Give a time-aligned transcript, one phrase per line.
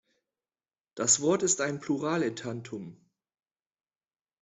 [0.95, 2.97] Das Wort ist ein Pluraletantum.